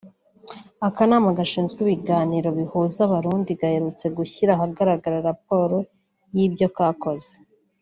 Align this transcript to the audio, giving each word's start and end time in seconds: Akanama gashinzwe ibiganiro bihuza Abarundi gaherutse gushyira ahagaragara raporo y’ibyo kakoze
Akanama 0.87 1.29
gashinzwe 1.37 1.79
ibiganiro 1.85 2.47
bihuza 2.57 2.99
Abarundi 3.07 3.51
gaherutse 3.59 4.05
gushyira 4.17 4.51
ahagaragara 4.53 5.17
raporo 5.29 5.77
y’ibyo 6.35 6.67
kakoze 6.77 7.33